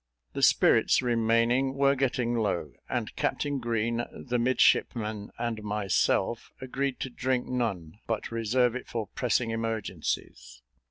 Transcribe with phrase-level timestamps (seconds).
[0.33, 7.11] The spirits remaining were getting low, and Captain Green, the midshipman, and myself, agreed to
[7.11, 10.63] drink none, but reserve it for pressing emergencies.